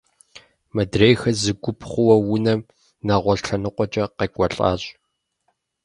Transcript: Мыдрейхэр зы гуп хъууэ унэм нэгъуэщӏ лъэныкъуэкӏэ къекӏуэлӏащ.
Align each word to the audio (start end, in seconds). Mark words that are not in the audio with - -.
Мыдрейхэр 0.75 1.35
зы 1.41 1.51
гуп 1.63 1.79
хъууэ 1.89 2.15
унэм 2.33 2.61
нэгъуэщӏ 3.05 3.45
лъэныкъуэкӏэ 3.49 4.03
къекӏуэлӏащ. 4.17 4.81